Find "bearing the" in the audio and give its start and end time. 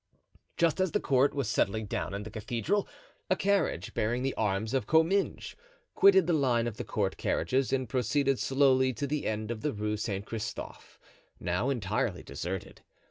3.93-4.33